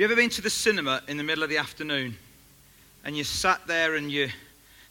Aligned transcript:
you 0.00 0.06
ever 0.06 0.16
been 0.16 0.30
to 0.30 0.40
the 0.40 0.48
cinema 0.48 1.02
in 1.08 1.18
the 1.18 1.22
middle 1.22 1.44
of 1.44 1.50
the 1.50 1.58
afternoon 1.58 2.16
and 3.04 3.14
you 3.14 3.22
sat 3.22 3.60
there 3.66 3.96
and 3.96 4.10
you, 4.10 4.30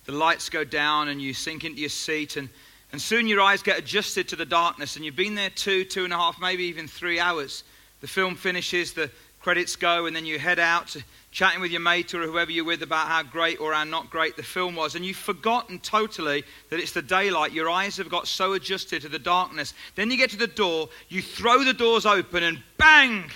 the 0.05 0.11
lights 0.11 0.49
go 0.49 0.63
down 0.63 1.07
and 1.07 1.19
you 1.19 1.33
sink 1.33 1.63
into 1.65 1.79
your 1.79 1.89
seat 1.89 2.37
and, 2.37 2.47
and 2.91 3.01
soon 3.01 3.27
your 3.27 3.41
eyes 3.41 3.63
get 3.63 3.79
adjusted 3.79 4.27
to 4.27 4.35
the 4.35 4.45
darkness 4.45 4.95
and 4.95 5.03
you've 5.03 5.15
been 5.15 5.33
there 5.33 5.49
two, 5.49 5.83
two 5.83 6.03
and 6.03 6.13
a 6.13 6.15
half, 6.15 6.39
maybe 6.39 6.65
even 6.65 6.87
three 6.87 7.19
hours. 7.19 7.63
The 8.01 8.07
film 8.07 8.35
finishes, 8.35 8.93
the 8.93 9.09
credits 9.39 9.75
go, 9.75 10.05
and 10.05 10.15
then 10.15 10.27
you 10.27 10.37
head 10.37 10.59
out 10.59 10.95
chatting 11.31 11.59
with 11.59 11.71
your 11.71 11.81
mate 11.81 12.13
or 12.13 12.21
whoever 12.21 12.51
you're 12.51 12.63
with 12.63 12.83
about 12.83 13.07
how 13.07 13.23
great 13.23 13.59
or 13.59 13.73
how 13.73 13.85
not 13.85 14.11
great 14.11 14.37
the 14.37 14.43
film 14.43 14.75
was, 14.75 14.93
and 14.93 15.03
you've 15.03 15.17
forgotten 15.17 15.79
totally 15.79 16.43
that 16.69 16.79
it's 16.79 16.91
the 16.91 17.01
daylight. 17.01 17.51
Your 17.51 17.67
eyes 17.67 17.97
have 17.97 18.09
got 18.09 18.27
so 18.27 18.53
adjusted 18.53 19.01
to 19.01 19.09
the 19.09 19.17
darkness. 19.17 19.73
Then 19.95 20.11
you 20.11 20.17
get 20.17 20.29
to 20.29 20.37
the 20.37 20.45
door, 20.45 20.87
you 21.07 21.23
throw 21.23 21.63
the 21.63 21.73
doors 21.73 22.05
open, 22.05 22.43
and 22.43 22.61
bang! 22.77 23.31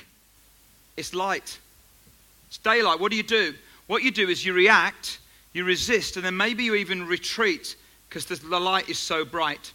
It's 0.95 1.15
light. 1.15 1.57
It's 2.53 2.59
daylight. 2.59 2.99
What 2.99 3.09
do 3.09 3.17
you 3.17 3.23
do? 3.23 3.55
What 3.87 4.03
you 4.03 4.11
do 4.11 4.29
is 4.29 4.45
you 4.45 4.53
react, 4.53 5.17
you 5.53 5.63
resist, 5.63 6.17
and 6.17 6.23
then 6.23 6.37
maybe 6.37 6.63
you 6.63 6.75
even 6.75 7.07
retreat 7.07 7.75
because 8.07 8.27
the 8.27 8.59
light 8.59 8.89
is 8.89 8.99
so 8.99 9.25
bright. 9.25 9.73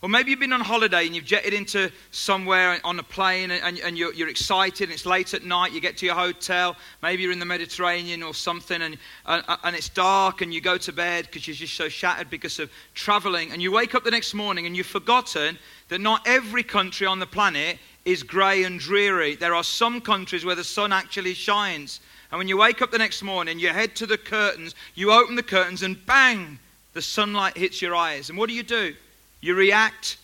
Or 0.00 0.08
maybe 0.08 0.30
you've 0.30 0.40
been 0.40 0.54
on 0.54 0.62
holiday 0.62 1.04
and 1.04 1.14
you've 1.14 1.26
jetted 1.26 1.52
into 1.52 1.92
somewhere 2.12 2.80
on 2.82 2.98
a 2.98 3.02
plane 3.02 3.50
and, 3.50 3.78
and 3.78 3.98
you're, 3.98 4.14
you're, 4.14 4.30
excited 4.30 4.84
and 4.84 4.92
it's 4.92 5.04
late 5.04 5.34
at 5.34 5.44
night. 5.44 5.72
You 5.72 5.82
get 5.82 5.98
to 5.98 6.06
your 6.06 6.14
hotel, 6.14 6.76
maybe 7.02 7.22
you're 7.22 7.32
in 7.32 7.40
the 7.40 7.44
Mediterranean 7.44 8.22
or 8.22 8.32
something, 8.32 8.80
and, 8.80 8.96
and, 9.26 9.44
and 9.62 9.76
it's 9.76 9.90
dark 9.90 10.40
and 10.40 10.52
you 10.52 10.62
go 10.62 10.78
to 10.78 10.92
bed 10.94 11.26
because 11.26 11.46
you're 11.46 11.54
just 11.54 11.74
so 11.74 11.90
shattered 11.90 12.30
because 12.30 12.58
of 12.58 12.70
traveling. 12.94 13.52
And 13.52 13.60
you 13.60 13.70
wake 13.70 13.94
up 13.94 14.02
the 14.02 14.10
next 14.10 14.32
morning 14.32 14.64
and 14.64 14.74
you've 14.74 14.86
forgotten 14.86 15.58
that 15.90 16.00
not 16.00 16.22
every 16.26 16.62
country 16.62 17.06
on 17.06 17.18
the 17.18 17.26
planet 17.26 17.78
is 18.06 18.22
grey 18.22 18.64
and 18.64 18.80
dreary. 18.80 19.34
There 19.34 19.54
are 19.54 19.64
some 19.64 20.00
countries 20.00 20.42
where 20.42 20.54
the 20.54 20.64
sun 20.64 20.90
actually 20.90 21.34
shines. 21.34 22.00
And 22.34 22.38
when 22.40 22.48
you 22.48 22.56
wake 22.56 22.82
up 22.82 22.90
the 22.90 22.98
next 22.98 23.22
morning, 23.22 23.60
you 23.60 23.68
head 23.68 23.94
to 23.94 24.06
the 24.06 24.18
curtains, 24.18 24.74
you 24.96 25.12
open 25.12 25.36
the 25.36 25.42
curtains, 25.44 25.84
and 25.84 26.04
bang, 26.04 26.58
the 26.92 27.00
sunlight 27.00 27.56
hits 27.56 27.80
your 27.80 27.94
eyes. 27.94 28.28
And 28.28 28.36
what 28.36 28.48
do 28.48 28.56
you 28.56 28.64
do? 28.64 28.96
You 29.40 29.54
react, 29.54 30.16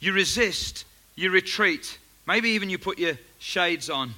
you 0.00 0.12
resist, 0.12 0.84
you 1.14 1.30
retreat. 1.30 1.98
Maybe 2.26 2.48
even 2.48 2.68
you 2.68 2.78
put 2.78 2.98
your 2.98 3.16
shades 3.38 3.90
on. 3.90 4.12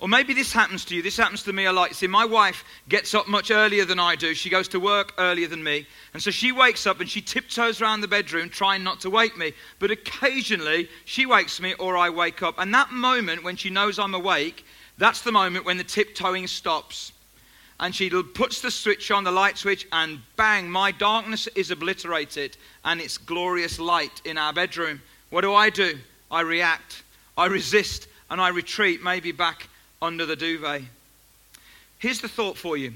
Or 0.00 0.08
maybe 0.08 0.34
this 0.34 0.52
happens 0.52 0.84
to 0.86 0.96
you. 0.96 1.02
This 1.02 1.16
happens 1.16 1.44
to 1.44 1.52
me 1.52 1.66
a 1.66 1.72
lot. 1.72 1.94
See, 1.94 2.08
my 2.08 2.24
wife 2.24 2.64
gets 2.88 3.14
up 3.14 3.28
much 3.28 3.52
earlier 3.52 3.84
than 3.84 4.00
I 4.00 4.16
do. 4.16 4.34
She 4.34 4.50
goes 4.50 4.66
to 4.68 4.80
work 4.80 5.12
earlier 5.16 5.46
than 5.46 5.62
me. 5.62 5.86
And 6.12 6.20
so 6.20 6.32
she 6.32 6.50
wakes 6.50 6.88
up 6.88 6.98
and 6.98 7.08
she 7.08 7.20
tiptoes 7.20 7.80
around 7.80 8.00
the 8.00 8.08
bedroom 8.08 8.48
trying 8.48 8.82
not 8.82 9.02
to 9.02 9.10
wake 9.10 9.38
me. 9.38 9.52
But 9.78 9.92
occasionally 9.92 10.88
she 11.04 11.24
wakes 11.24 11.60
me 11.60 11.74
or 11.74 11.96
I 11.96 12.10
wake 12.10 12.42
up. 12.42 12.56
And 12.58 12.74
that 12.74 12.90
moment 12.90 13.44
when 13.44 13.54
she 13.54 13.70
knows 13.70 14.00
I'm 14.00 14.14
awake, 14.14 14.64
that's 14.98 15.22
the 15.22 15.32
moment 15.32 15.64
when 15.64 15.78
the 15.78 15.84
tiptoeing 15.84 16.46
stops. 16.46 17.12
And 17.80 17.94
she 17.94 18.10
puts 18.10 18.60
the 18.60 18.72
switch 18.72 19.10
on, 19.12 19.22
the 19.22 19.30
light 19.30 19.56
switch, 19.56 19.86
and 19.92 20.18
bang, 20.36 20.68
my 20.68 20.90
darkness 20.90 21.46
is 21.54 21.70
obliterated 21.70 22.56
and 22.84 23.00
it's 23.00 23.16
glorious 23.16 23.78
light 23.78 24.20
in 24.24 24.36
our 24.36 24.52
bedroom. 24.52 25.00
What 25.30 25.42
do 25.42 25.54
I 25.54 25.70
do? 25.70 25.96
I 26.30 26.40
react, 26.40 27.04
I 27.36 27.46
resist, 27.46 28.08
and 28.30 28.40
I 28.40 28.48
retreat, 28.48 29.02
maybe 29.02 29.30
back 29.32 29.68
under 30.02 30.26
the 30.26 30.36
duvet. 30.36 30.82
Here's 31.98 32.20
the 32.20 32.28
thought 32.28 32.56
for 32.56 32.76
you 32.76 32.94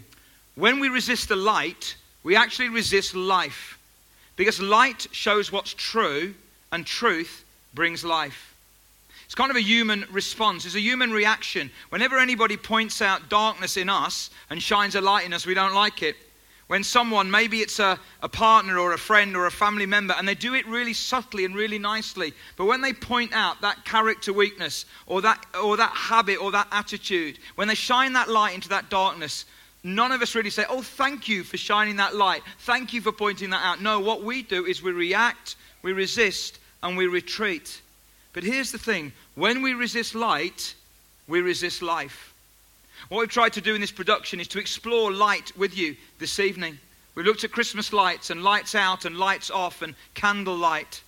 when 0.54 0.80
we 0.80 0.88
resist 0.88 1.28
the 1.28 1.36
light, 1.36 1.96
we 2.24 2.36
actually 2.36 2.68
resist 2.68 3.14
life. 3.14 3.78
Because 4.36 4.60
light 4.60 5.06
shows 5.12 5.52
what's 5.52 5.74
true, 5.74 6.34
and 6.72 6.86
truth 6.86 7.44
brings 7.74 8.04
life. 8.04 8.51
It's 9.24 9.34
kind 9.34 9.50
of 9.50 9.56
a 9.56 9.62
human 9.62 10.04
response, 10.10 10.66
it's 10.66 10.74
a 10.74 10.80
human 10.80 11.10
reaction. 11.10 11.70
Whenever 11.88 12.18
anybody 12.18 12.56
points 12.56 13.00
out 13.00 13.28
darkness 13.28 13.76
in 13.76 13.88
us 13.88 14.30
and 14.50 14.62
shines 14.62 14.94
a 14.94 15.00
light 15.00 15.24
in 15.24 15.32
us, 15.32 15.46
we 15.46 15.54
don't 15.54 15.74
like 15.74 16.02
it. 16.02 16.16
When 16.72 16.84
someone, 16.84 17.30
maybe 17.30 17.58
it's 17.58 17.80
a, 17.80 17.98
a 18.22 18.30
partner 18.30 18.78
or 18.78 18.94
a 18.94 18.98
friend 18.98 19.36
or 19.36 19.44
a 19.44 19.50
family 19.50 19.84
member, 19.84 20.14
and 20.16 20.26
they 20.26 20.34
do 20.34 20.54
it 20.54 20.66
really 20.66 20.94
subtly 20.94 21.44
and 21.44 21.54
really 21.54 21.78
nicely, 21.78 22.32
but 22.56 22.64
when 22.64 22.80
they 22.80 22.94
point 22.94 23.34
out 23.34 23.60
that 23.60 23.84
character 23.84 24.32
weakness 24.32 24.86
or 25.06 25.20
that, 25.20 25.44
or 25.62 25.76
that 25.76 25.90
habit 25.90 26.40
or 26.40 26.50
that 26.52 26.68
attitude, 26.72 27.38
when 27.56 27.68
they 27.68 27.74
shine 27.74 28.14
that 28.14 28.30
light 28.30 28.54
into 28.54 28.70
that 28.70 28.88
darkness, 28.88 29.44
none 29.82 30.12
of 30.12 30.22
us 30.22 30.34
really 30.34 30.48
say, 30.48 30.64
Oh, 30.66 30.80
thank 30.80 31.28
you 31.28 31.44
for 31.44 31.58
shining 31.58 31.96
that 31.96 32.16
light. 32.16 32.42
Thank 32.60 32.94
you 32.94 33.02
for 33.02 33.12
pointing 33.12 33.50
that 33.50 33.62
out. 33.62 33.82
No, 33.82 34.00
what 34.00 34.22
we 34.22 34.42
do 34.42 34.64
is 34.64 34.82
we 34.82 34.92
react, 34.92 35.56
we 35.82 35.92
resist, 35.92 36.58
and 36.82 36.96
we 36.96 37.06
retreat. 37.06 37.81
But 38.32 38.44
here's 38.44 38.72
the 38.72 38.78
thing 38.78 39.12
when 39.34 39.62
we 39.62 39.74
resist 39.74 40.14
light, 40.14 40.74
we 41.28 41.40
resist 41.40 41.82
life. 41.82 42.32
What 43.08 43.20
we've 43.20 43.28
tried 43.28 43.52
to 43.54 43.60
do 43.60 43.74
in 43.74 43.80
this 43.80 43.90
production 43.90 44.40
is 44.40 44.48
to 44.48 44.58
explore 44.58 45.12
light 45.12 45.52
with 45.56 45.76
you 45.76 45.96
this 46.18 46.38
evening. 46.38 46.78
We've 47.14 47.26
looked 47.26 47.44
at 47.44 47.52
Christmas 47.52 47.92
lights 47.92 48.30
and 48.30 48.42
lights 48.42 48.74
out 48.74 49.04
and 49.04 49.18
lights 49.18 49.50
off 49.50 49.82
and 49.82 49.94
candle 50.14 50.56
light. 50.56 51.02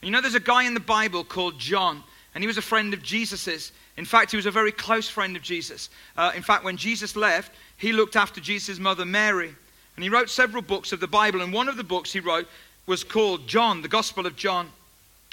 And 0.00 0.08
you 0.08 0.12
know, 0.12 0.20
there's 0.20 0.34
a 0.34 0.40
guy 0.40 0.64
in 0.64 0.74
the 0.74 0.80
Bible 0.80 1.24
called 1.24 1.58
John, 1.58 2.02
and 2.34 2.42
he 2.42 2.48
was 2.48 2.58
a 2.58 2.62
friend 2.62 2.92
of 2.92 3.02
Jesus's. 3.02 3.72
In 3.96 4.04
fact, 4.04 4.30
he 4.30 4.36
was 4.36 4.46
a 4.46 4.50
very 4.50 4.72
close 4.72 5.08
friend 5.08 5.36
of 5.36 5.42
Jesus. 5.42 5.90
Uh, 6.16 6.32
in 6.36 6.42
fact, 6.42 6.64
when 6.64 6.76
Jesus 6.76 7.16
left, 7.16 7.52
he 7.78 7.92
looked 7.92 8.14
after 8.14 8.40
Jesus' 8.40 8.78
mother 8.78 9.04
Mary. 9.04 9.54
And 9.96 10.02
he 10.04 10.10
wrote 10.10 10.30
several 10.30 10.62
books 10.62 10.92
of 10.92 11.00
the 11.00 11.08
Bible, 11.08 11.40
and 11.40 11.52
one 11.52 11.68
of 11.68 11.76
the 11.76 11.82
books 11.82 12.12
he 12.12 12.20
wrote 12.20 12.46
was 12.86 13.02
called 13.02 13.48
John, 13.48 13.82
the 13.82 13.88
Gospel 13.88 14.26
of 14.26 14.36
John. 14.36 14.70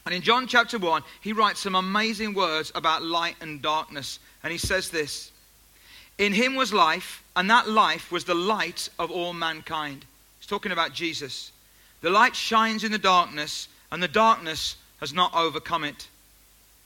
And 0.05 0.13
in 0.13 0.21
John 0.21 0.45
chapter 0.45 0.77
1, 0.77 1.01
he 1.21 1.33
writes 1.33 1.61
some 1.61 1.73
amazing 1.73 2.35
words 2.35 2.71
about 2.75 3.01
light 3.01 3.37
and 3.41 3.59
darkness. 3.59 4.19
And 4.43 4.51
he 4.51 4.59
says 4.59 4.89
this 4.89 5.31
In 6.19 6.31
him 6.31 6.53
was 6.53 6.71
life, 6.71 7.23
and 7.35 7.49
that 7.49 7.67
life 7.67 8.11
was 8.11 8.23
the 8.23 8.35
light 8.35 8.89
of 8.99 9.09
all 9.09 9.33
mankind. 9.33 10.05
He's 10.39 10.47
talking 10.47 10.71
about 10.71 10.93
Jesus. 10.93 11.51
The 12.01 12.11
light 12.11 12.35
shines 12.35 12.83
in 12.83 12.91
the 12.91 12.99
darkness, 12.99 13.67
and 13.91 14.01
the 14.01 14.07
darkness 14.07 14.75
has 14.99 15.11
not 15.11 15.33
overcome 15.33 15.83
it. 15.83 16.07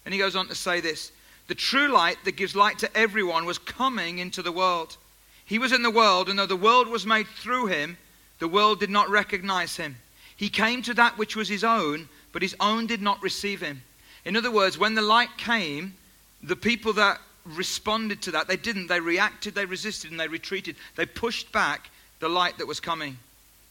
And 0.06 0.14
he 0.14 0.20
goes 0.20 0.38
on 0.38 0.48
to 0.48 0.56
say 0.56 0.80
this 0.80 1.12
The 1.48 1.56
true 1.56 1.90
light 1.90 2.18
that 2.24 2.38
gives 2.38 2.56
light 2.56 2.80
to 2.80 2.98
everyone 2.98 3.44
was 3.44 3.58
coming 3.58 4.20
into 4.20 4.42
the 4.42 4.54
world. 4.54 4.96
He 5.44 5.60
was 5.60 5.74
in 5.74 5.84
the 5.84 5.92
world, 5.92 6.30
and 6.30 6.40
though 6.40 6.46
the 6.46 6.56
world 6.56 6.88
was 6.88 7.06
made 7.06 7.28
through 7.28 7.66
him, 7.66 7.98
the 8.40 8.48
world 8.48 8.80
did 8.80 8.90
not 8.90 9.10
recognize 9.10 9.76
him. 9.76 9.98
He 10.38 10.50
came 10.50 10.82
to 10.84 10.94
that 10.94 11.18
which 11.18 11.36
was 11.36 11.50
his 11.50 11.66
own 11.66 12.08
but 12.32 12.42
his 12.42 12.56
own 12.60 12.88
did 12.88 13.02
not 13.02 13.22
receive 13.22 13.62
him. 13.62 13.82
In 14.26 14.36
other 14.36 14.52
words, 14.52 14.78
when 14.78 14.96
the 14.96 15.02
light 15.02 15.38
came, 15.38 15.96
the 16.44 16.56
people 16.56 16.94
that 16.94 17.20
responded 17.46 18.22
to 18.24 18.32
that, 18.32 18.48
they 18.48 18.58
didn't. 18.58 18.88
They 18.88 19.00
reacted, 19.00 19.56
they 19.56 19.66
resisted, 19.66 20.12
and 20.12 20.20
they 20.20 20.28
retreated. 20.28 20.76
They 20.96 21.06
pushed 21.06 21.52
back 21.52 21.90
the 22.20 22.30
light 22.30 22.58
that 22.58 22.68
was 22.68 22.80
coming. 22.80 23.18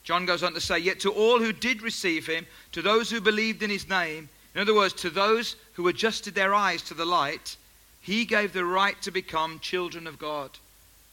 John 0.04 0.26
goes 0.26 0.42
on 0.42 0.54
to 0.54 0.60
say, 0.60 0.78
Yet 0.78 1.00
to 1.00 1.12
all 1.12 1.38
who 1.38 1.52
did 1.52 1.82
receive 1.82 2.26
him, 2.26 2.46
to 2.72 2.82
those 2.82 3.10
who 3.10 3.20
believed 3.20 3.62
in 3.62 3.70
his 3.70 3.88
name, 3.88 4.28
in 4.54 4.60
other 4.60 4.74
words, 4.74 4.94
to 4.94 5.10
those 5.10 5.56
who 5.74 5.88
adjusted 5.88 6.34
their 6.34 6.54
eyes 6.54 6.82
to 6.82 6.94
the 6.94 7.04
light, 7.04 7.56
he 8.00 8.24
gave 8.24 8.52
the 8.52 8.64
right 8.64 9.00
to 9.02 9.10
become 9.10 9.60
children 9.60 10.06
of 10.06 10.18
God. 10.18 10.50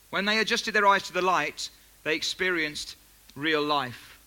When 0.09 0.25
they 0.25 0.39
adjusted 0.39 0.73
their 0.73 0.87
eyes 0.87 1.03
to 1.03 1.13
the 1.13 1.21
light, 1.21 1.69
they 2.03 2.15
experienced 2.15 2.95
real 3.35 3.61
life. 3.61 4.17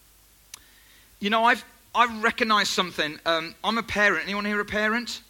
You 1.19 1.31
know, 1.31 1.45
I've, 1.45 1.65
I 1.99 2.07
recognize 2.21 2.69
something. 2.69 3.19
Um, 3.27 3.57
I'm 3.65 3.77
a 3.77 3.83
parent. 3.83 4.23
Anyone 4.23 4.45
here 4.45 4.61
a 4.61 4.65
parent? 4.65 5.21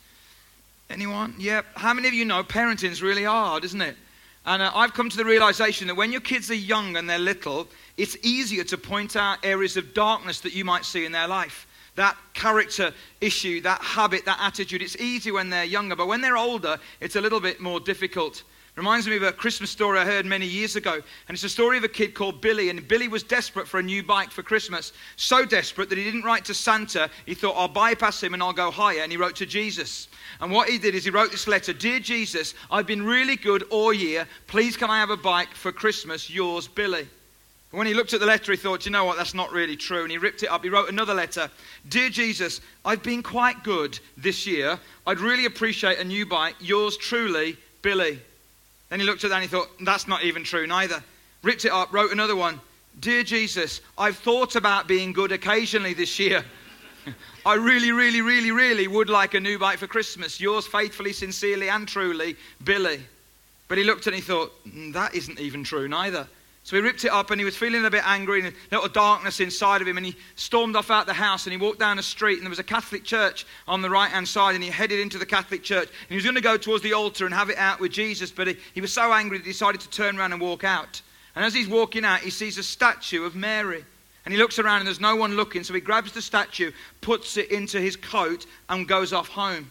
Anyone? 0.90 1.34
Yeah. 1.38 1.62
How 1.74 1.94
many 1.94 2.08
of 2.08 2.12
you 2.12 2.26
know 2.26 2.42
parenting 2.42 2.90
is 2.90 3.00
really 3.00 3.24
hard, 3.24 3.64
isn't 3.64 3.80
it? 3.80 3.96
And 4.44 4.60
uh, 4.60 4.70
I've 4.74 4.92
come 4.92 5.08
to 5.08 5.16
the 5.16 5.24
realization 5.24 5.86
that 5.86 5.94
when 5.94 6.12
your 6.12 6.20
kids 6.20 6.50
are 6.50 6.54
young 6.54 6.98
and 6.98 7.08
they're 7.08 7.18
little, 7.18 7.68
it's 7.96 8.18
easier 8.22 8.64
to 8.64 8.76
point 8.76 9.16
out 9.16 9.38
areas 9.46 9.78
of 9.78 9.94
darkness 9.94 10.40
that 10.40 10.52
you 10.52 10.62
might 10.62 10.84
see 10.84 11.06
in 11.06 11.12
their 11.12 11.26
life. 11.26 11.66
That 11.94 12.18
character 12.34 12.92
issue, 13.22 13.62
that 13.62 13.80
habit, 13.80 14.26
that 14.26 14.38
attitude, 14.38 14.82
it's 14.82 14.96
easy 14.96 15.30
when 15.30 15.48
they're 15.48 15.64
younger. 15.64 15.96
But 15.96 16.06
when 16.06 16.20
they're 16.20 16.36
older, 16.36 16.78
it's 17.00 17.16
a 17.16 17.20
little 17.22 17.40
bit 17.40 17.60
more 17.60 17.80
difficult. 17.80 18.42
Reminds 18.78 19.08
me 19.08 19.16
of 19.16 19.24
a 19.24 19.32
Christmas 19.32 19.70
story 19.70 19.98
I 19.98 20.04
heard 20.04 20.24
many 20.24 20.46
years 20.46 20.76
ago. 20.76 20.92
And 20.92 21.34
it's 21.34 21.42
a 21.42 21.48
story 21.48 21.78
of 21.78 21.82
a 21.82 21.88
kid 21.88 22.14
called 22.14 22.40
Billy. 22.40 22.70
And 22.70 22.86
Billy 22.86 23.08
was 23.08 23.24
desperate 23.24 23.66
for 23.66 23.80
a 23.80 23.82
new 23.82 24.04
bike 24.04 24.30
for 24.30 24.44
Christmas. 24.44 24.92
So 25.16 25.44
desperate 25.44 25.88
that 25.88 25.98
he 25.98 26.04
didn't 26.04 26.22
write 26.22 26.44
to 26.44 26.54
Santa. 26.54 27.10
He 27.26 27.34
thought, 27.34 27.56
I'll 27.56 27.66
bypass 27.66 28.22
him 28.22 28.34
and 28.34 28.42
I'll 28.42 28.52
go 28.52 28.70
higher. 28.70 29.00
And 29.00 29.10
he 29.10 29.18
wrote 29.18 29.34
to 29.34 29.46
Jesus. 29.46 30.06
And 30.40 30.52
what 30.52 30.68
he 30.68 30.78
did 30.78 30.94
is 30.94 31.02
he 31.02 31.10
wrote 31.10 31.32
this 31.32 31.48
letter 31.48 31.72
Dear 31.72 31.98
Jesus, 31.98 32.54
I've 32.70 32.86
been 32.86 33.04
really 33.04 33.34
good 33.34 33.64
all 33.70 33.92
year. 33.92 34.28
Please, 34.46 34.76
can 34.76 34.90
I 34.90 35.00
have 35.00 35.10
a 35.10 35.16
bike 35.16 35.54
for 35.54 35.72
Christmas? 35.72 36.30
Yours, 36.30 36.68
Billy. 36.68 37.08
When 37.72 37.88
he 37.88 37.94
looked 37.94 38.14
at 38.14 38.20
the 38.20 38.26
letter, 38.26 38.52
he 38.52 38.58
thought, 38.58 38.86
you 38.86 38.92
know 38.92 39.04
what, 39.04 39.16
that's 39.16 39.34
not 39.34 39.50
really 39.50 39.76
true. 39.76 40.02
And 40.02 40.12
he 40.12 40.18
ripped 40.18 40.44
it 40.44 40.52
up. 40.52 40.62
He 40.62 40.70
wrote 40.70 40.88
another 40.88 41.14
letter 41.14 41.50
Dear 41.88 42.10
Jesus, 42.10 42.60
I've 42.84 43.02
been 43.02 43.24
quite 43.24 43.64
good 43.64 43.98
this 44.16 44.46
year. 44.46 44.78
I'd 45.04 45.18
really 45.18 45.46
appreciate 45.46 45.98
a 45.98 46.04
new 46.04 46.26
bike. 46.26 46.54
Yours 46.60 46.96
truly, 46.96 47.56
Billy. 47.82 48.20
Then 48.88 49.00
he 49.00 49.06
looked 49.06 49.24
at 49.24 49.30
that 49.30 49.36
and 49.36 49.42
he 49.42 49.48
thought, 49.48 49.68
that's 49.80 50.08
not 50.08 50.24
even 50.24 50.44
true 50.44 50.66
neither. 50.66 51.02
Ripped 51.42 51.64
it 51.64 51.72
up, 51.72 51.92
wrote 51.92 52.10
another 52.10 52.36
one. 52.36 52.60
Dear 53.00 53.22
Jesus, 53.22 53.80
I've 53.96 54.16
thought 54.16 54.56
about 54.56 54.88
being 54.88 55.12
good 55.12 55.30
occasionally 55.30 55.94
this 55.94 56.18
year. 56.18 56.44
I 57.46 57.54
really, 57.54 57.92
really, 57.92 58.22
really, 58.22 58.50
really 58.50 58.88
would 58.88 59.08
like 59.08 59.34
a 59.34 59.40
new 59.40 59.58
bike 59.58 59.78
for 59.78 59.86
Christmas. 59.86 60.40
Yours 60.40 60.66
faithfully, 60.66 61.12
sincerely, 61.12 61.68
and 61.68 61.86
truly, 61.86 62.36
Billy. 62.64 63.00
But 63.68 63.78
he 63.78 63.84
looked 63.84 64.06
and 64.06 64.16
he 64.16 64.22
thought, 64.22 64.52
"Mm, 64.66 64.92
that 64.94 65.14
isn't 65.14 65.38
even 65.38 65.62
true 65.62 65.86
neither. 65.86 66.26
So 66.68 66.76
he 66.76 66.82
ripped 66.82 67.02
it 67.06 67.10
up 67.10 67.30
and 67.30 67.40
he 67.40 67.46
was 67.46 67.56
feeling 67.56 67.86
a 67.86 67.90
bit 67.90 68.06
angry 68.06 68.40
and 68.44 68.48
a 68.48 68.74
little 68.74 68.90
darkness 68.90 69.40
inside 69.40 69.80
of 69.80 69.88
him. 69.88 69.96
And 69.96 70.04
he 70.04 70.14
stormed 70.36 70.76
off 70.76 70.90
out 70.90 71.06
the 71.06 71.14
house 71.14 71.46
and 71.46 71.52
he 71.52 71.56
walked 71.56 71.78
down 71.78 71.96
the 71.96 72.02
street 72.02 72.34
and 72.34 72.42
there 72.42 72.50
was 72.50 72.58
a 72.58 72.62
Catholic 72.62 73.04
church 73.04 73.46
on 73.66 73.80
the 73.80 73.88
right 73.88 74.10
hand 74.10 74.28
side. 74.28 74.54
And 74.54 74.62
he 74.62 74.68
headed 74.68 75.00
into 75.00 75.16
the 75.16 75.24
Catholic 75.24 75.62
church 75.62 75.88
and 75.88 76.08
he 76.10 76.14
was 76.16 76.24
going 76.24 76.34
to 76.34 76.42
go 76.42 76.58
towards 76.58 76.82
the 76.82 76.92
altar 76.92 77.24
and 77.24 77.34
have 77.34 77.48
it 77.48 77.56
out 77.56 77.80
with 77.80 77.90
Jesus. 77.90 78.30
But 78.30 78.48
he, 78.48 78.56
he 78.74 78.82
was 78.82 78.92
so 78.92 79.14
angry 79.14 79.38
that 79.38 79.46
he 79.46 79.52
decided 79.52 79.80
to 79.80 79.88
turn 79.88 80.18
around 80.18 80.32
and 80.32 80.42
walk 80.42 80.62
out. 80.62 81.00
And 81.34 81.42
as 81.42 81.54
he's 81.54 81.68
walking 81.68 82.04
out, 82.04 82.20
he 82.20 82.28
sees 82.28 82.58
a 82.58 82.62
statue 82.62 83.24
of 83.24 83.34
Mary. 83.34 83.82
And 84.26 84.34
he 84.34 84.38
looks 84.38 84.58
around 84.58 84.80
and 84.80 84.88
there's 84.88 85.00
no 85.00 85.16
one 85.16 85.36
looking. 85.36 85.64
So 85.64 85.72
he 85.72 85.80
grabs 85.80 86.12
the 86.12 86.20
statue, 86.20 86.72
puts 87.00 87.38
it 87.38 87.50
into 87.50 87.80
his 87.80 87.96
coat, 87.96 88.44
and 88.68 88.86
goes 88.86 89.14
off 89.14 89.28
home. 89.28 89.70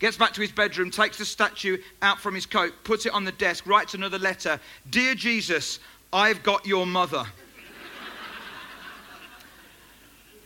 Gets 0.00 0.16
back 0.16 0.32
to 0.32 0.40
his 0.40 0.50
bedroom, 0.50 0.90
takes 0.90 1.18
the 1.18 1.24
statue 1.24 1.78
out 2.02 2.18
from 2.18 2.34
his 2.34 2.46
coat, 2.46 2.72
puts 2.82 3.06
it 3.06 3.14
on 3.14 3.24
the 3.24 3.30
desk, 3.30 3.64
writes 3.64 3.94
another 3.94 4.18
letter 4.18 4.58
Dear 4.90 5.14
Jesus, 5.14 5.78
I've 6.12 6.42
got 6.42 6.66
your 6.66 6.86
mother. 6.86 7.24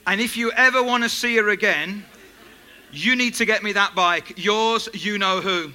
and 0.06 0.20
if 0.20 0.36
you 0.36 0.52
ever 0.52 0.82
want 0.82 1.02
to 1.02 1.08
see 1.08 1.36
her 1.36 1.48
again, 1.48 2.04
you 2.92 3.16
need 3.16 3.34
to 3.34 3.44
get 3.44 3.64
me 3.64 3.72
that 3.72 3.94
bike. 3.94 4.34
Yours, 4.36 4.88
you 4.94 5.18
know 5.18 5.40
who. 5.40 5.72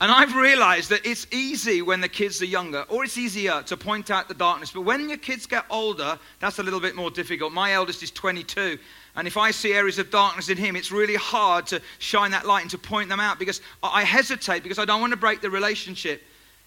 And 0.00 0.10
I've 0.10 0.34
realized 0.34 0.90
that 0.90 1.06
it's 1.06 1.28
easy 1.30 1.80
when 1.80 2.00
the 2.00 2.08
kids 2.08 2.42
are 2.42 2.46
younger, 2.46 2.84
or 2.88 3.04
it's 3.04 3.16
easier 3.16 3.62
to 3.62 3.76
point 3.76 4.10
out 4.10 4.26
the 4.26 4.34
darkness. 4.34 4.72
But 4.72 4.80
when 4.80 5.08
your 5.08 5.18
kids 5.18 5.46
get 5.46 5.64
older, 5.70 6.18
that's 6.40 6.58
a 6.58 6.62
little 6.64 6.80
bit 6.80 6.96
more 6.96 7.08
difficult. 7.08 7.52
My 7.52 7.74
eldest 7.74 8.02
is 8.02 8.10
22, 8.10 8.80
and 9.14 9.28
if 9.28 9.36
I 9.36 9.52
see 9.52 9.72
areas 9.72 10.00
of 10.00 10.10
darkness 10.10 10.48
in 10.48 10.58
him, 10.58 10.74
it's 10.74 10.90
really 10.90 11.14
hard 11.14 11.68
to 11.68 11.80
shine 12.00 12.32
that 12.32 12.48
light 12.48 12.62
and 12.62 12.70
to 12.72 12.78
point 12.78 13.10
them 13.10 13.20
out 13.20 13.38
because 13.38 13.60
I 13.80 14.02
hesitate 14.02 14.64
because 14.64 14.80
I 14.80 14.84
don't 14.84 15.00
want 15.00 15.12
to 15.12 15.16
break 15.16 15.40
the 15.40 15.50
relationship. 15.50 16.20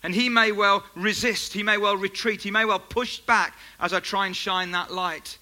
And 0.05 0.13
he 0.13 0.29
may 0.29 0.51
well 0.51 0.83
resist, 0.93 1.51
he 1.51 1.63
may 1.63 1.77
well 1.77 1.97
retreat, 1.97 2.43
he 2.43 2.51
may 2.51 2.63
well 2.63 2.77
push 2.77 3.17
back 3.17 3.55
as 3.79 3.91
I 3.91 3.99
try 3.99 4.27
and 4.27 4.35
shine 4.35 4.69
that 4.69 4.93
light. 4.93 5.39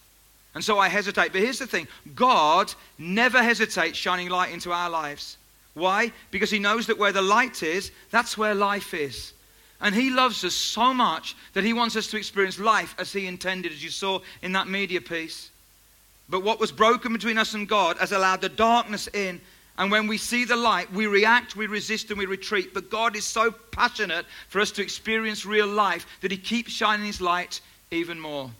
And 0.55 0.63
so 0.63 0.79
I 0.79 0.87
hesitate. 0.87 1.33
But 1.33 1.41
here's 1.41 1.59
the 1.59 1.67
thing 1.67 1.85
God 2.15 2.73
never 2.97 3.43
hesitates 3.43 3.97
shining 3.97 4.29
light 4.29 4.53
into 4.53 4.71
our 4.71 4.89
lives. 4.89 5.35
Why? 5.73 6.13
Because 6.31 6.49
he 6.49 6.59
knows 6.59 6.87
that 6.87 6.97
where 6.97 7.11
the 7.11 7.21
light 7.21 7.61
is, 7.61 7.91
that's 8.09 8.37
where 8.37 8.55
life 8.55 8.93
is. 8.93 9.33
And 9.81 9.93
he 9.93 10.09
loves 10.09 10.45
us 10.45 10.55
so 10.55 10.93
much 10.93 11.35
that 11.55 11.65
he 11.65 11.73
wants 11.73 11.97
us 11.97 12.07
to 12.11 12.17
experience 12.17 12.57
life 12.57 12.95
as 12.97 13.11
he 13.11 13.27
intended, 13.27 13.73
as 13.73 13.83
you 13.83 13.89
saw 13.89 14.21
in 14.41 14.53
that 14.53 14.69
media 14.69 15.01
piece. 15.01 15.49
But 16.29 16.41
what 16.41 16.61
was 16.61 16.71
broken 16.71 17.11
between 17.11 17.37
us 17.37 17.53
and 17.53 17.67
God 17.67 17.97
has 17.97 18.13
allowed 18.13 18.39
the 18.39 18.47
darkness 18.47 19.09
in 19.13 19.41
and 19.77 19.89
when 19.89 20.05
we 20.05 20.17
see 20.17 20.45
the 20.45 20.55
light, 20.55 20.91
we 20.93 21.07
react, 21.07 21.55
we 21.55 21.65
resist, 21.65 22.09
and 22.11 22.19
we 22.19 22.27
retreat. 22.27 22.73
But 22.73 22.91
God 22.91 23.15
is 23.15 23.25
so 23.25 23.51
passionate 23.71 24.25
for 24.49 24.61
us 24.61 24.71
to 24.71 24.83
experience 24.83 25.45
real 25.45 25.67
life 25.67 26.05
that 26.21 26.31
He 26.31 26.37
keeps 26.37 26.71
shining 26.71 27.07
His 27.07 27.19
light 27.19 27.59
even 27.89 28.19
more. 28.19 28.51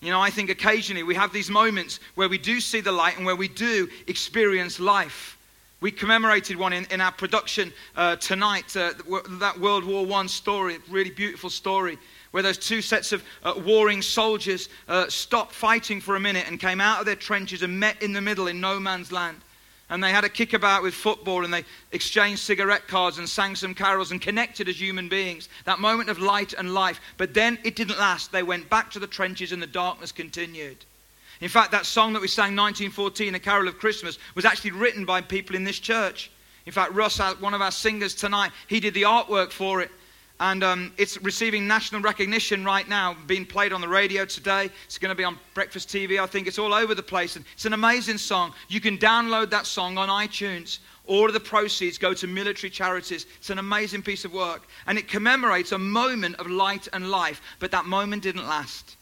You 0.00 0.10
know, 0.10 0.20
I 0.20 0.30
think 0.30 0.50
occasionally 0.50 1.02
we 1.02 1.14
have 1.14 1.32
these 1.32 1.50
moments 1.50 2.00
where 2.16 2.28
we 2.28 2.38
do 2.38 2.60
see 2.60 2.80
the 2.80 2.92
light 2.92 3.16
and 3.16 3.24
where 3.24 3.34
we 3.34 3.48
do 3.48 3.88
experience 4.06 4.78
life. 4.78 5.36
We 5.80 5.90
commemorated 5.90 6.56
one 6.56 6.72
in, 6.72 6.86
in 6.90 7.00
our 7.00 7.12
production 7.12 7.72
uh, 7.96 8.16
tonight, 8.16 8.76
uh, 8.76 8.92
that 9.38 9.58
World 9.58 9.84
War 9.84 10.06
I 10.12 10.26
story, 10.26 10.76
a 10.76 10.78
really 10.90 11.10
beautiful 11.10 11.50
story, 11.50 11.98
where 12.32 12.42
those 12.42 12.58
two 12.58 12.82
sets 12.82 13.12
of 13.12 13.24
uh, 13.42 13.54
warring 13.64 14.02
soldiers 14.02 14.68
uh, 14.86 15.08
stopped 15.08 15.54
fighting 15.54 16.00
for 16.00 16.16
a 16.16 16.20
minute 16.20 16.46
and 16.46 16.60
came 16.60 16.80
out 16.80 17.00
of 17.00 17.06
their 17.06 17.16
trenches 17.16 17.62
and 17.62 17.80
met 17.80 18.02
in 18.02 18.12
the 18.12 18.20
middle 18.20 18.48
in 18.48 18.60
no 18.60 18.78
man's 18.78 19.10
land 19.10 19.40
and 19.90 20.04
they 20.04 20.10
had 20.10 20.24
a 20.24 20.28
kickabout 20.28 20.82
with 20.82 20.94
football 20.94 21.44
and 21.44 21.52
they 21.52 21.64
exchanged 21.92 22.42
cigarette 22.42 22.86
cards 22.86 23.18
and 23.18 23.28
sang 23.28 23.56
some 23.56 23.74
carols 23.74 24.10
and 24.10 24.20
connected 24.20 24.68
as 24.68 24.80
human 24.80 25.08
beings. 25.08 25.48
That 25.64 25.78
moment 25.78 26.10
of 26.10 26.18
light 26.18 26.52
and 26.52 26.74
life. 26.74 27.00
But 27.16 27.32
then 27.32 27.58
it 27.64 27.74
didn't 27.74 27.98
last. 27.98 28.30
They 28.30 28.42
went 28.42 28.68
back 28.68 28.90
to 28.92 28.98
the 28.98 29.06
trenches 29.06 29.52
and 29.52 29.62
the 29.62 29.66
darkness 29.66 30.12
continued. 30.12 30.84
In 31.40 31.48
fact, 31.48 31.70
that 31.70 31.86
song 31.86 32.12
that 32.12 32.22
we 32.22 32.28
sang 32.28 32.56
1914, 32.56 33.34
A 33.34 33.38
Carol 33.38 33.68
of 33.68 33.78
Christmas, 33.78 34.18
was 34.34 34.44
actually 34.44 34.72
written 34.72 35.04
by 35.04 35.20
people 35.20 35.56
in 35.56 35.64
this 35.64 35.78
church. 35.78 36.30
In 36.66 36.72
fact, 36.72 36.92
Russ, 36.92 37.18
one 37.40 37.54
of 37.54 37.62
our 37.62 37.70
singers 37.70 38.14
tonight, 38.14 38.52
he 38.66 38.80
did 38.80 38.92
the 38.92 39.02
artwork 39.02 39.52
for 39.52 39.80
it. 39.80 39.90
And 40.40 40.62
um, 40.62 40.92
it's 40.96 41.20
receiving 41.22 41.66
national 41.66 42.00
recognition 42.00 42.64
right 42.64 42.88
now, 42.88 43.16
being 43.26 43.44
played 43.44 43.72
on 43.72 43.80
the 43.80 43.88
radio 43.88 44.24
today. 44.24 44.70
It's 44.84 44.98
going 44.98 45.10
to 45.10 45.16
be 45.16 45.24
on 45.24 45.36
breakfast 45.52 45.88
TV. 45.88 46.20
I 46.20 46.26
think 46.26 46.46
it's 46.46 46.60
all 46.60 46.72
over 46.72 46.94
the 46.94 47.02
place. 47.02 47.34
And 47.34 47.44
it's 47.54 47.64
an 47.64 47.72
amazing 47.72 48.18
song. 48.18 48.52
You 48.68 48.80
can 48.80 48.98
download 48.98 49.50
that 49.50 49.66
song 49.66 49.98
on 49.98 50.08
iTunes. 50.08 50.78
All 51.06 51.26
of 51.26 51.32
the 51.32 51.40
proceeds 51.40 51.98
go 51.98 52.14
to 52.14 52.26
military 52.28 52.70
charities. 52.70 53.26
It's 53.38 53.50
an 53.50 53.58
amazing 53.58 54.02
piece 54.02 54.24
of 54.24 54.32
work. 54.32 54.68
And 54.86 54.96
it 54.96 55.08
commemorates 55.08 55.72
a 55.72 55.78
moment 55.78 56.36
of 56.36 56.46
light 56.46 56.86
and 56.92 57.10
life. 57.10 57.42
But 57.58 57.72
that 57.72 57.86
moment 57.86 58.22
didn't 58.22 58.46
last. 58.46 58.96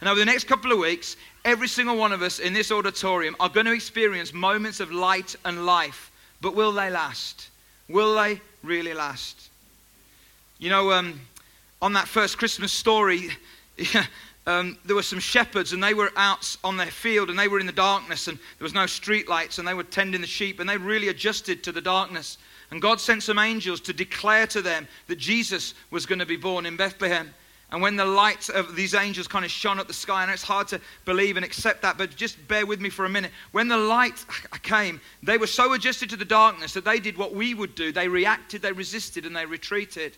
And 0.00 0.08
over 0.08 0.18
the 0.18 0.26
next 0.26 0.48
couple 0.48 0.72
of 0.72 0.78
weeks, 0.78 1.16
every 1.44 1.68
single 1.68 1.96
one 1.96 2.10
of 2.10 2.20
us 2.20 2.40
in 2.40 2.52
this 2.52 2.72
auditorium 2.72 3.36
are 3.38 3.48
going 3.48 3.66
to 3.66 3.72
experience 3.72 4.34
moments 4.34 4.80
of 4.80 4.90
light 4.90 5.36
and 5.44 5.66
life. 5.66 6.10
But 6.40 6.56
will 6.56 6.72
they 6.72 6.90
last? 6.90 7.48
Will 7.88 8.16
they 8.16 8.40
really 8.64 8.92
last? 8.92 9.50
You 10.58 10.70
know, 10.70 10.92
um, 10.92 11.20
on 11.82 11.94
that 11.94 12.06
first 12.06 12.38
Christmas 12.38 12.72
story, 12.72 13.30
um, 14.46 14.78
there 14.84 14.94
were 14.94 15.02
some 15.02 15.18
shepherds 15.18 15.72
and 15.72 15.82
they 15.82 15.94
were 15.94 16.12
out 16.16 16.56
on 16.62 16.76
their 16.76 16.86
field 16.86 17.28
and 17.28 17.36
they 17.36 17.48
were 17.48 17.58
in 17.58 17.66
the 17.66 17.72
darkness 17.72 18.28
and 18.28 18.38
there 18.38 18.64
was 18.64 18.72
no 18.72 18.86
street 18.86 19.28
lights 19.28 19.58
and 19.58 19.66
they 19.66 19.74
were 19.74 19.82
tending 19.82 20.20
the 20.20 20.26
sheep 20.26 20.60
and 20.60 20.68
they 20.68 20.76
really 20.76 21.08
adjusted 21.08 21.64
to 21.64 21.72
the 21.72 21.80
darkness. 21.80 22.38
And 22.70 22.80
God 22.80 23.00
sent 23.00 23.24
some 23.24 23.38
angels 23.38 23.80
to 23.82 23.92
declare 23.92 24.46
to 24.48 24.62
them 24.62 24.86
that 25.08 25.16
Jesus 25.18 25.74
was 25.90 26.06
going 26.06 26.20
to 26.20 26.26
be 26.26 26.36
born 26.36 26.66
in 26.66 26.76
Bethlehem. 26.76 27.34
And 27.72 27.82
when 27.82 27.96
the 27.96 28.04
light 28.04 28.48
of 28.50 28.76
these 28.76 28.94
angels 28.94 29.26
kind 29.26 29.44
of 29.44 29.50
shone 29.50 29.80
up 29.80 29.88
the 29.88 29.92
sky, 29.92 30.22
and 30.22 30.30
it's 30.30 30.44
hard 30.44 30.68
to 30.68 30.80
believe 31.04 31.36
and 31.36 31.44
accept 31.44 31.82
that, 31.82 31.98
but 31.98 32.14
just 32.14 32.46
bear 32.46 32.64
with 32.64 32.80
me 32.80 32.88
for 32.88 33.04
a 33.04 33.08
minute. 33.08 33.32
When 33.50 33.66
the 33.66 33.76
light 33.76 34.24
came, 34.62 35.00
they 35.24 35.38
were 35.38 35.48
so 35.48 35.72
adjusted 35.72 36.08
to 36.10 36.16
the 36.16 36.24
darkness 36.24 36.72
that 36.74 36.84
they 36.84 37.00
did 37.00 37.18
what 37.18 37.34
we 37.34 37.52
would 37.52 37.74
do. 37.74 37.90
They 37.90 38.06
reacted, 38.06 38.62
they 38.62 38.70
resisted, 38.70 39.26
and 39.26 39.34
they 39.34 39.44
retreated. 39.44 40.16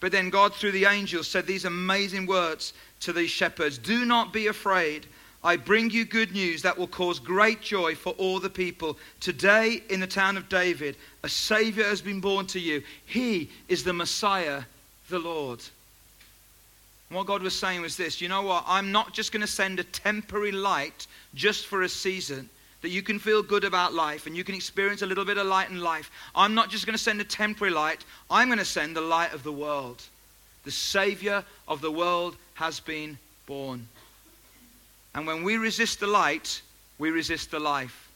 But 0.00 0.12
then 0.12 0.30
God, 0.30 0.54
through 0.54 0.72
the 0.72 0.84
angels, 0.84 1.26
said 1.26 1.46
these 1.46 1.64
amazing 1.64 2.26
words 2.26 2.74
to 3.00 3.12
these 3.12 3.30
shepherds 3.30 3.78
Do 3.78 4.04
not 4.04 4.32
be 4.32 4.48
afraid. 4.48 5.06
I 5.44 5.56
bring 5.56 5.90
you 5.90 6.04
good 6.04 6.32
news 6.32 6.62
that 6.62 6.76
will 6.76 6.88
cause 6.88 7.20
great 7.20 7.60
joy 7.60 7.94
for 7.94 8.10
all 8.14 8.40
the 8.40 8.50
people. 8.50 8.98
Today, 9.20 9.80
in 9.90 10.00
the 10.00 10.06
town 10.06 10.36
of 10.36 10.48
David, 10.48 10.96
a 11.22 11.28
Savior 11.28 11.84
has 11.84 12.02
been 12.02 12.20
born 12.20 12.46
to 12.48 12.58
you. 12.58 12.82
He 13.04 13.50
is 13.68 13.84
the 13.84 13.92
Messiah, 13.92 14.62
the 15.08 15.20
Lord. 15.20 15.60
And 17.08 17.16
what 17.16 17.28
God 17.28 17.42
was 17.42 17.56
saying 17.56 17.80
was 17.80 17.96
this 17.96 18.20
you 18.20 18.28
know 18.28 18.42
what? 18.42 18.64
I'm 18.66 18.92
not 18.92 19.14
just 19.14 19.32
going 19.32 19.42
to 19.42 19.46
send 19.46 19.78
a 19.78 19.84
temporary 19.84 20.52
light 20.52 21.06
just 21.34 21.66
for 21.66 21.82
a 21.82 21.88
season 21.88 22.50
that 22.82 22.90
you 22.90 23.02
can 23.02 23.18
feel 23.18 23.42
good 23.42 23.64
about 23.64 23.94
life 23.94 24.26
and 24.26 24.36
you 24.36 24.44
can 24.44 24.54
experience 24.54 25.02
a 25.02 25.06
little 25.06 25.24
bit 25.24 25.38
of 25.38 25.46
light 25.46 25.70
in 25.70 25.80
life. 25.80 26.10
I'm 26.34 26.54
not 26.54 26.70
just 26.70 26.86
going 26.86 26.96
to 26.96 27.02
send 27.02 27.20
a 27.20 27.24
temporary 27.24 27.72
light, 27.72 28.04
I'm 28.30 28.48
going 28.48 28.58
to 28.58 28.64
send 28.64 28.96
the 28.96 29.00
light 29.00 29.32
of 29.32 29.42
the 29.42 29.52
world. 29.52 30.02
The 30.64 30.70
Savior 30.70 31.44
of 31.68 31.80
the 31.80 31.90
world 31.90 32.36
has 32.54 32.80
been 32.80 33.18
born. 33.46 33.88
And 35.14 35.26
when 35.26 35.42
we 35.42 35.56
resist 35.56 36.00
the 36.00 36.06
light, 36.06 36.60
we 36.98 37.10
resist 37.10 37.50
the 37.50 37.58
life. 37.58 38.06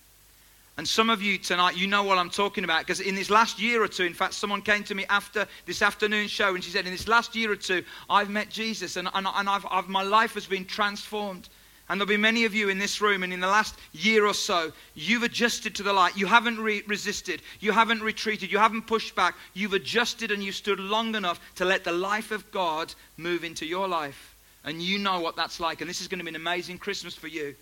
And 0.76 0.88
some 0.88 1.10
of 1.10 1.20
you 1.20 1.36
tonight, 1.36 1.76
you 1.76 1.86
know 1.86 2.04
what 2.04 2.16
I'm 2.16 2.30
talking 2.30 2.64
about 2.64 2.80
because 2.80 3.00
in 3.00 3.14
this 3.14 3.28
last 3.28 3.60
year 3.60 3.82
or 3.82 3.88
two, 3.88 4.04
in 4.04 4.14
fact, 4.14 4.34
someone 4.34 4.62
came 4.62 4.82
to 4.84 4.94
me 4.94 5.04
after 5.10 5.46
this 5.66 5.82
afternoon 5.82 6.26
show 6.26 6.54
and 6.54 6.64
she 6.64 6.70
said, 6.70 6.86
In 6.86 6.92
this 6.92 7.06
last 7.06 7.36
year 7.36 7.52
or 7.52 7.56
two, 7.56 7.84
I've 8.08 8.30
met 8.30 8.48
Jesus 8.48 8.96
and, 8.96 9.08
and, 9.12 9.26
and 9.26 9.48
I've, 9.48 9.66
I've, 9.70 9.88
my 9.88 10.02
life 10.02 10.34
has 10.34 10.46
been 10.46 10.64
transformed. 10.64 11.48
And 11.90 12.00
there'll 12.00 12.08
be 12.08 12.16
many 12.16 12.44
of 12.44 12.54
you 12.54 12.68
in 12.68 12.78
this 12.78 13.00
room, 13.00 13.24
and 13.24 13.32
in 13.32 13.40
the 13.40 13.48
last 13.48 13.74
year 13.92 14.24
or 14.24 14.32
so, 14.32 14.70
you've 14.94 15.24
adjusted 15.24 15.74
to 15.74 15.82
the 15.82 15.92
light. 15.92 16.16
You 16.16 16.26
haven't 16.26 16.60
re- 16.60 16.84
resisted. 16.86 17.42
You 17.58 17.72
haven't 17.72 18.00
retreated. 18.00 18.52
You 18.52 18.58
haven't 18.58 18.86
pushed 18.86 19.16
back. 19.16 19.34
You've 19.54 19.72
adjusted 19.72 20.30
and 20.30 20.40
you 20.40 20.52
stood 20.52 20.78
long 20.78 21.16
enough 21.16 21.40
to 21.56 21.64
let 21.64 21.82
the 21.82 21.90
life 21.90 22.30
of 22.30 22.48
God 22.52 22.94
move 23.16 23.42
into 23.42 23.66
your 23.66 23.88
life. 23.88 24.36
And 24.64 24.80
you 24.80 25.00
know 25.00 25.18
what 25.18 25.34
that's 25.34 25.58
like. 25.58 25.80
And 25.80 25.90
this 25.90 26.00
is 26.00 26.06
going 26.06 26.20
to 26.20 26.24
be 26.24 26.28
an 26.28 26.36
amazing 26.36 26.78
Christmas 26.78 27.16
for 27.16 27.26
you. 27.26 27.56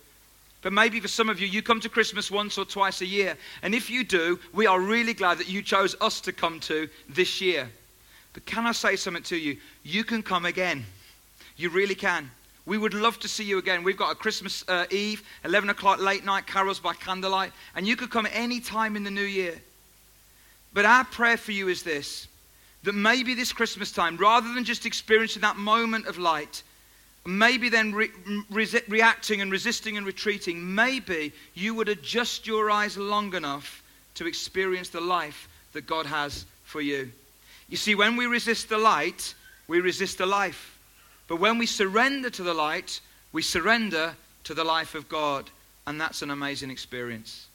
But 0.61 0.73
maybe 0.73 0.99
for 0.99 1.07
some 1.07 1.29
of 1.29 1.39
you, 1.39 1.47
you 1.47 1.63
come 1.63 1.79
to 1.79 1.89
Christmas 1.89 2.29
once 2.29 2.55
or 2.59 2.65
twice 2.65 3.01
a 3.01 3.07
year. 3.07 3.35
And 3.63 3.73
if 3.73 3.89
you 3.89 4.03
do, 4.03 4.39
we 4.53 4.67
are 4.67 4.79
really 4.79 5.15
glad 5.15 5.39
that 5.39 5.49
you 5.49 5.63
chose 5.63 5.95
us 6.01 6.21
to 6.21 6.33
come 6.33 6.59
to 6.61 6.87
this 7.07 7.41
year. 7.41 7.67
But 8.33 8.45
can 8.45 8.67
I 8.67 8.73
say 8.73 8.95
something 8.95 9.23
to 9.23 9.37
you? 9.37 9.57
You 9.81 10.03
can 10.03 10.21
come 10.21 10.45
again. 10.45 10.85
You 11.57 11.71
really 11.71 11.95
can. 11.95 12.29
We 12.69 12.77
would 12.77 12.93
love 12.93 13.17
to 13.21 13.27
see 13.27 13.45
you 13.45 13.57
again. 13.57 13.83
We've 13.83 13.97
got 13.97 14.11
a 14.11 14.15
Christmas 14.15 14.63
uh, 14.67 14.85
Eve, 14.91 15.23
11 15.43 15.71
o'clock 15.71 15.99
late 15.99 16.23
night 16.23 16.45
carols 16.45 16.79
by 16.79 16.93
candlelight, 16.93 17.51
and 17.75 17.87
you 17.87 17.95
could 17.95 18.11
come 18.11 18.27
any 18.31 18.59
time 18.59 18.95
in 18.95 19.03
the 19.03 19.09
new 19.09 19.23
year. 19.23 19.55
But 20.71 20.85
our 20.85 21.03
prayer 21.03 21.35
for 21.35 21.51
you 21.51 21.67
is 21.67 21.81
this 21.81 22.27
that 22.83 22.93
maybe 22.93 23.33
this 23.33 23.51
Christmas 23.51 23.91
time, 23.91 24.17
rather 24.17 24.53
than 24.53 24.63
just 24.65 24.85
experiencing 24.85 25.41
that 25.41 25.57
moment 25.57 26.05
of 26.05 26.19
light, 26.19 26.61
maybe 27.25 27.69
then 27.69 27.91
re- 27.91 28.11
re- 28.51 28.81
reacting 28.87 29.41
and 29.41 29.51
resisting 29.51 29.97
and 29.97 30.05
retreating, 30.05 30.75
maybe 30.75 31.33
you 31.55 31.73
would 31.73 31.89
adjust 31.89 32.45
your 32.45 32.69
eyes 32.69 32.95
long 32.97 33.33
enough 33.33 33.81
to 34.13 34.27
experience 34.27 34.89
the 34.89 35.01
life 35.01 35.49
that 35.73 35.87
God 35.87 36.05
has 36.05 36.45
for 36.65 36.81
you. 36.81 37.11
You 37.67 37.77
see, 37.77 37.95
when 37.95 38.15
we 38.15 38.27
resist 38.27 38.69
the 38.69 38.77
light, 38.77 39.33
we 39.67 39.81
resist 39.81 40.19
the 40.19 40.27
life. 40.27 40.78
But 41.29 41.39
when 41.39 41.57
we 41.59 41.67
surrender 41.67 42.29
to 42.31 42.43
the 42.43 42.53
light, 42.53 42.99
we 43.31 43.43
surrender 43.43 44.15
to 44.43 44.53
the 44.53 44.63
life 44.65 44.95
of 44.95 45.07
God. 45.07 45.49
And 45.87 46.01
that's 46.01 46.21
an 46.21 46.31
amazing 46.31 46.71
experience. 46.71 47.47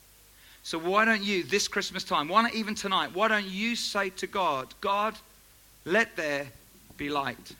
So, 0.63 0.79
why 0.79 1.05
don't 1.05 1.21
you, 1.21 1.43
this 1.43 1.67
Christmas 1.67 2.03
time, 2.03 2.27
why 2.27 2.41
not 2.41 2.55
even 2.55 2.73
tonight, 2.73 3.13
why 3.13 3.27
don't 3.27 3.45
you 3.45 3.75
say 3.75 4.09
to 4.11 4.27
God, 4.27 4.73
God, 4.81 5.15
let 5.85 6.15
there 6.15 6.47
be 6.97 7.09
light? 7.09 7.53